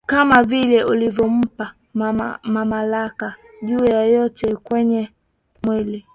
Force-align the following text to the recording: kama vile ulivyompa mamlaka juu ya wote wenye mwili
kama 0.05 0.43
vile 0.43 0.83
ulivyompa 0.85 1.73
mamlaka 2.43 3.35
juu 3.61 3.85
ya 3.85 4.19
wote 4.21 4.57
wenye 4.71 5.09
mwili 5.63 6.05